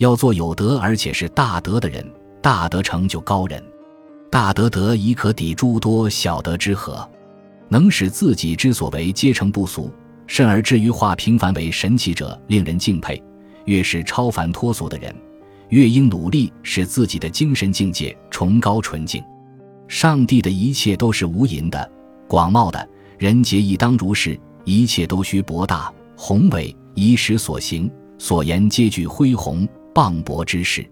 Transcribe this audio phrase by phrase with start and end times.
[0.00, 2.02] 要做有德而且是大德的人，
[2.40, 3.62] 大德成就高人。
[4.30, 7.06] 大德德亦可抵诸多小德之和，
[7.68, 9.92] 能使自己之所为皆成不俗，
[10.26, 13.22] 甚而至于化平凡为神奇者，令人敬佩。
[13.66, 15.14] 越是超凡脱俗的人，
[15.68, 19.22] 越应努力使自己的精神境界崇高纯净。
[19.86, 21.92] 上帝的一切都是无垠的、
[22.26, 22.88] 广袤的，
[23.18, 24.40] 人皆亦当如是。
[24.64, 29.68] 一切都需博大宏伟，以使所行所言皆具恢宏
[30.00, 30.82] 磅礴之势。